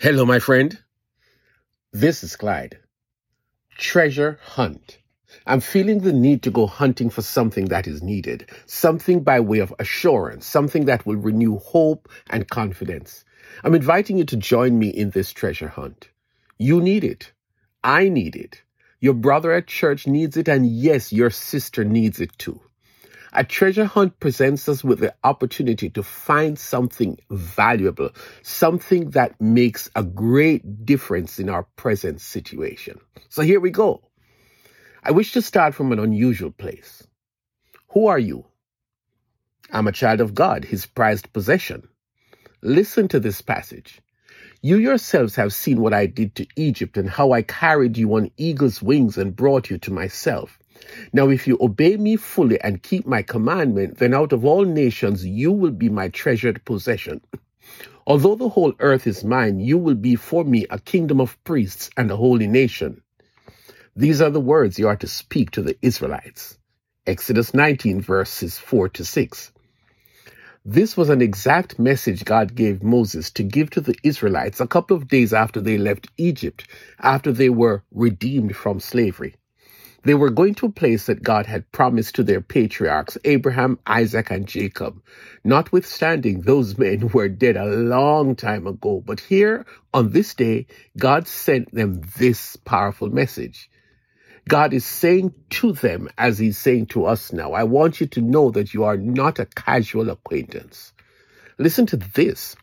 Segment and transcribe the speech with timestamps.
[0.00, 0.78] Hello, my friend.
[1.92, 2.78] This is Clyde.
[3.78, 4.98] Treasure hunt.
[5.44, 9.58] I'm feeling the need to go hunting for something that is needed, something by way
[9.58, 13.24] of assurance, something that will renew hope and confidence.
[13.64, 16.10] I'm inviting you to join me in this treasure hunt.
[16.58, 17.32] You need it.
[17.82, 18.62] I need it.
[19.00, 22.60] Your brother at church needs it, and yes, your sister needs it too.
[23.32, 28.10] A treasure hunt presents us with the opportunity to find something valuable,
[28.42, 33.00] something that makes a great difference in our present situation.
[33.28, 34.02] So here we go.
[35.04, 37.06] I wish to start from an unusual place.
[37.90, 38.46] Who are you?
[39.70, 41.88] I'm a child of God, his prized possession.
[42.62, 44.00] Listen to this passage.
[44.62, 48.30] You yourselves have seen what I did to Egypt and how I carried you on
[48.36, 50.58] eagle's wings and brought you to myself.
[51.12, 55.24] Now, if you obey me fully and keep my commandment, then out of all nations
[55.24, 57.20] you will be my treasured possession.
[58.06, 61.90] Although the whole earth is mine, you will be for me a kingdom of priests
[61.96, 63.02] and a holy nation.
[63.96, 66.58] These are the words you are to speak to the Israelites.
[67.06, 69.52] Exodus 19, verses 4 to 6.
[70.64, 74.96] This was an exact message God gave Moses to give to the Israelites a couple
[74.96, 76.68] of days after they left Egypt,
[76.98, 79.34] after they were redeemed from slavery.
[80.04, 84.30] They were going to a place that God had promised to their patriarchs, Abraham, Isaac,
[84.30, 85.02] and Jacob.
[85.44, 89.02] Notwithstanding, those men were dead a long time ago.
[89.04, 93.70] But here, on this day, God sent them this powerful message.
[94.48, 98.22] God is saying to them, as He's saying to us now, I want you to
[98.22, 100.92] know that you are not a casual acquaintance.
[101.58, 102.56] Listen to this.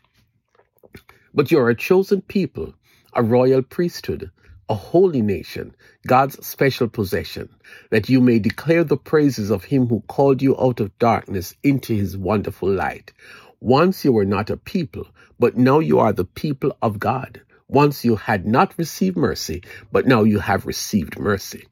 [1.34, 2.72] But you are a chosen people,
[3.12, 4.30] a royal priesthood
[4.68, 5.74] a holy nation,
[6.06, 7.48] God's special possession,
[7.90, 11.94] that you may declare the praises of him who called you out of darkness into
[11.94, 13.12] his wonderful light.
[13.60, 15.06] Once you were not a people,
[15.38, 17.40] but now you are the people of God.
[17.68, 21.66] Once you had not received mercy, but now you have received mercy.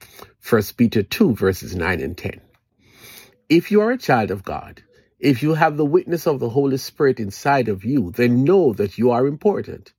[0.47, 2.41] 1 Peter 2 verses 9 and 10.
[3.49, 4.83] If you are a child of God,
[5.19, 8.97] if you have the witness of the Holy Spirit inside of you, then know that
[8.97, 9.93] you are important.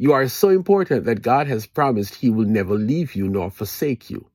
[0.00, 4.08] You are so important that God has promised He will never leave you nor forsake
[4.08, 4.30] you.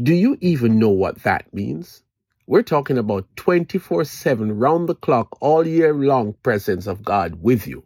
[0.00, 2.04] Do you even know what that means?
[2.46, 7.66] We're talking about 24 7, round the clock, all year long presence of God with
[7.66, 7.82] you.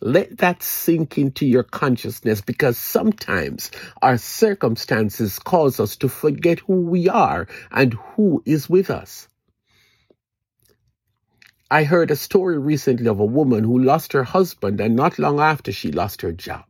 [0.00, 6.82] Let that sink into your consciousness because sometimes our circumstances cause us to forget who
[6.82, 9.26] we are and who is with us.
[11.72, 15.40] I heard a story recently of a woman who lost her husband and not long
[15.40, 16.66] after she lost her job.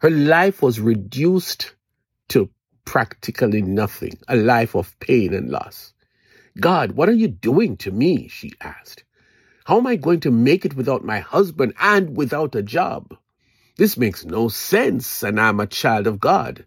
[0.00, 1.72] Her life was reduced
[2.30, 2.50] to
[2.84, 5.92] practically nothing, a life of pain and loss.
[6.58, 8.26] God, what are you doing to me?
[8.26, 9.04] she asked.
[9.66, 13.16] How am I going to make it without my husband and without a job?
[13.76, 16.64] This makes no sense, and I'm a child of God.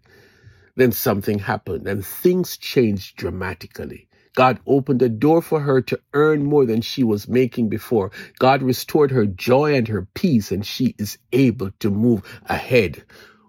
[0.74, 4.08] Then something happened, and things changed dramatically.
[4.36, 8.12] God opened a door for her to earn more than she was making before.
[8.38, 13.04] God restored her joy and her peace, and she is able to move ahead.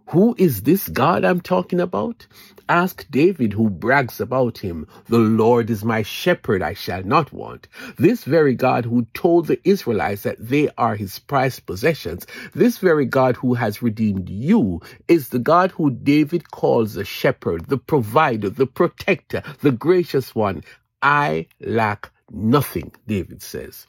[0.09, 2.27] Who is this God I'm talking about?
[2.67, 4.87] Ask David, who brags about him.
[5.07, 7.67] The Lord is my shepherd, I shall not want.
[7.97, 13.05] This very God who told the Israelites that they are his prized possessions, this very
[13.05, 18.49] God who has redeemed you, is the God who David calls the shepherd, the provider,
[18.49, 20.63] the protector, the gracious one.
[21.01, 23.87] I lack nothing, David says.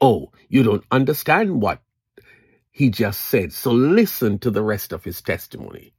[0.00, 1.80] Oh, you don't understand what
[2.76, 3.54] he just said.
[3.54, 5.94] So listen to the rest of his testimony.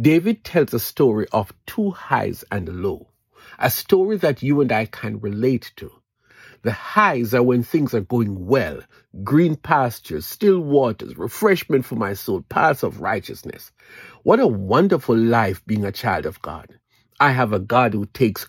[0.00, 3.08] David tells a story of two highs and a low,
[3.58, 5.92] a story that you and I can relate to.
[6.62, 8.80] The highs are when things are going well,
[9.24, 13.72] green pastures, still waters, refreshment for my soul, paths of righteousness.
[14.24, 16.78] What a wonderful life being a child of God.
[17.20, 18.46] I have a God who takes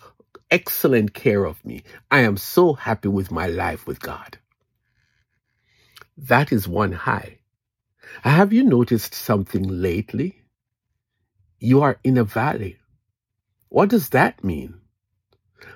[0.50, 1.84] excellent care of me.
[2.10, 4.38] I am so happy with my life with God.
[6.18, 7.38] That is one high.
[8.22, 10.42] Have you noticed something lately?
[11.60, 12.78] You are in a valley.
[13.68, 14.74] What does that mean?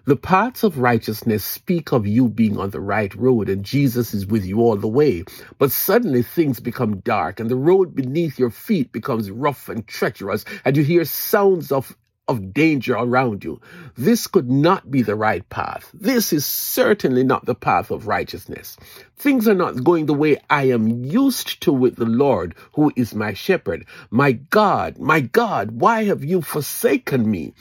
[0.05, 4.27] The paths of righteousness speak of you being on the right road and Jesus is
[4.27, 5.25] with you all the way.
[5.59, 10.45] But suddenly things become dark and the road beneath your feet becomes rough and treacherous
[10.65, 11.97] and you hear sounds of
[12.33, 13.61] of danger around you.
[13.97, 15.91] This could not be the right path.
[15.95, 18.77] This is certainly not the path of righteousness.
[19.19, 23.15] Things are not going the way I am used to with the Lord, who is
[23.15, 23.87] my shepherd.
[24.11, 27.55] My God, my God, why have you forsaken me?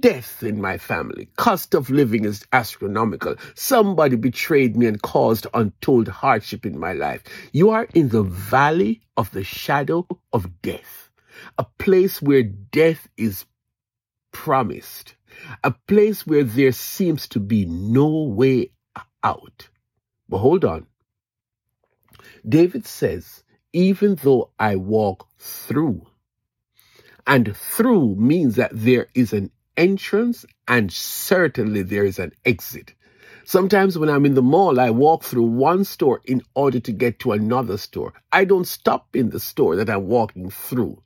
[0.00, 1.28] Death in my family.
[1.36, 3.36] Cost of living is astronomical.
[3.54, 7.22] Somebody betrayed me and caused untold hardship in my life.
[7.52, 11.10] You are in the valley of the shadow of death,
[11.58, 13.44] a place where death is
[14.36, 15.14] promised,
[15.64, 18.70] a place where there seems to be no way
[19.24, 19.68] out.
[20.28, 20.86] But hold on.
[22.46, 23.42] David says,
[23.72, 26.06] even though I walk through,
[27.26, 32.94] and through means that there is an entrance and certainly there is an exit.
[33.44, 37.20] Sometimes when I'm in the mall, I walk through one store in order to get
[37.20, 38.12] to another store.
[38.30, 41.02] I don't stop in the store that I'm walking through.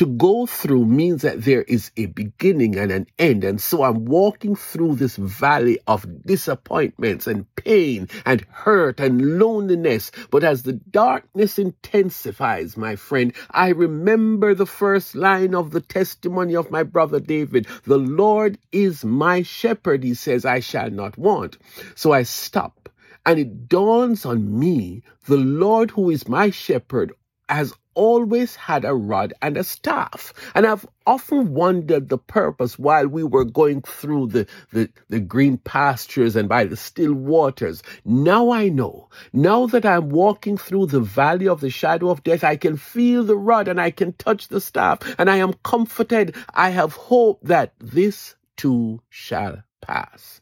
[0.00, 3.44] To go through means that there is a beginning and an end.
[3.44, 10.10] And so I'm walking through this valley of disappointments and pain and hurt and loneliness.
[10.30, 16.56] But as the darkness intensifies, my friend, I remember the first line of the testimony
[16.56, 17.66] of my brother David.
[17.84, 21.58] The Lord is my shepherd, he says, I shall not want.
[21.94, 22.88] So I stop
[23.26, 27.12] and it dawns on me the Lord who is my shepherd
[27.50, 30.32] has always had a rod and a staff.
[30.54, 35.58] And I've often wondered the purpose while we were going through the, the, the, green
[35.58, 37.82] pastures and by the still waters.
[38.04, 39.08] Now I know.
[39.32, 43.24] Now that I'm walking through the valley of the shadow of death, I can feel
[43.24, 46.36] the rod and I can touch the staff and I am comforted.
[46.54, 50.40] I have hope that this too shall pass.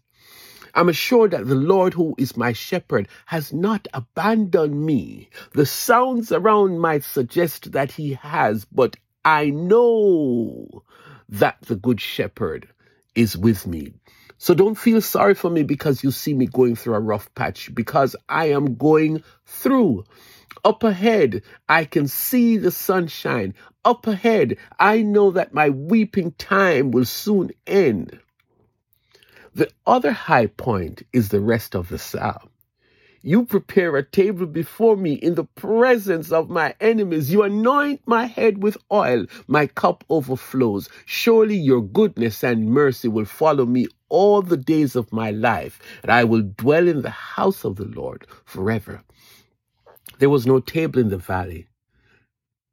[0.75, 5.31] I'm assured that the Lord, who is my shepherd, has not abandoned me.
[5.53, 10.85] The sounds around might suggest that he has, but I know
[11.29, 12.69] that the good shepherd
[13.15, 13.93] is with me.
[14.39, 17.75] So don't feel sorry for me because you see me going through a rough patch,
[17.75, 20.05] because I am going through.
[20.65, 23.55] Up ahead, I can see the sunshine.
[23.85, 28.21] Up ahead, I know that my weeping time will soon end.
[29.55, 32.51] The other high point is the rest of the psalm.
[33.23, 37.33] You prepare a table before me in the presence of my enemies.
[37.33, 39.27] You anoint my head with oil.
[39.49, 40.89] My cup overflows.
[41.07, 46.13] Surely your goodness and mercy will follow me all the days of my life, and
[46.13, 49.05] I will dwell in the house of the Lord forever.
[50.19, 51.69] There was no table in the valley.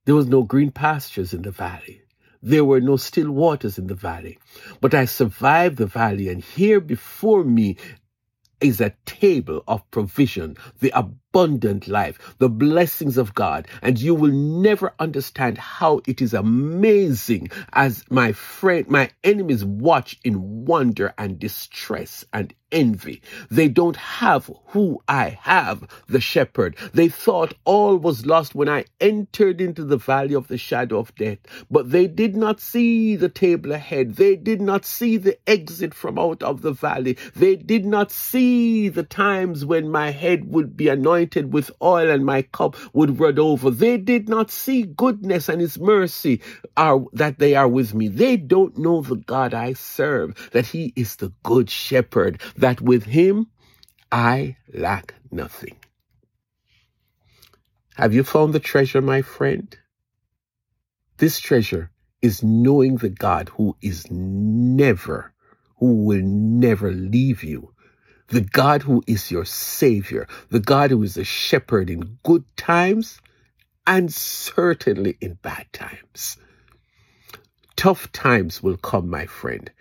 [0.06, 2.04] There was no green pastures in the valley.
[2.46, 4.38] There were no still waters in the valley.
[4.80, 7.76] But I survived the valley, and here before me
[8.62, 10.94] is a table of provision, the
[11.36, 13.68] abundant life, the blessings of God.
[13.82, 20.18] And you will never understand how it is amazing as my friend, my enemies watch
[20.24, 23.22] in wonder and distress and envy.
[23.52, 26.76] They don't have who I have, the shepherd.
[26.94, 31.16] They thought all was lost when I entered into the valley of the shadow of
[31.16, 31.40] death,
[31.72, 34.16] but they did not see the table ahead.
[34.16, 37.18] They did not see the exit from out of the valley.
[37.36, 42.26] They did not see the times when my head would be anointed with oil and
[42.26, 43.70] my cup would run over.
[43.70, 46.42] They did not see goodness and his mercy
[46.78, 48.08] are that they are with me.
[48.08, 53.04] They don't know the God I serve, that he is the good shepherd that with
[53.04, 53.48] him
[54.12, 55.78] I lack nothing.
[57.96, 59.78] Have you found the treasure, my friend?
[61.18, 61.92] This treasure
[62.22, 65.34] is knowing the God who is never,
[65.78, 67.75] who will never leave you.
[68.30, 73.22] The God who is your Savior, the God who is a shepherd in good times
[73.88, 76.38] and certainly in bad times.
[77.76, 79.72] Tough times will come, my friend,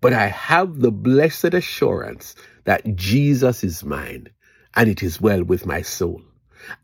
[0.00, 2.34] but I have the blessed assurance
[2.64, 4.28] that Jesus is mine
[4.74, 6.22] and it is well with my soul.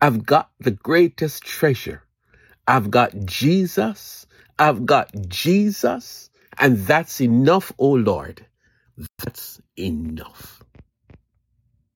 [0.01, 2.05] I've got the greatest treasure.
[2.67, 4.27] I've got Jesus.
[4.59, 6.31] I've got Jesus.
[6.59, 8.47] And that's enough, oh Lord.
[9.19, 10.62] That's enough.